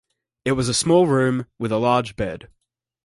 [0.45, 2.49] It was a small room with a large bed.